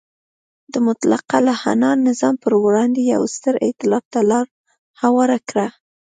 د 0.73 0.75
مطلقه 0.87 1.35
العنان 1.43 1.97
نظام 2.09 2.35
پر 2.43 2.53
وړاندې 2.63 3.01
یو 3.13 3.21
ستر 3.35 3.55
ایتلاف 3.65 4.03
ته 4.13 4.19
لار 4.29 4.45
هواره 5.01 5.37
کړه. 5.49 5.67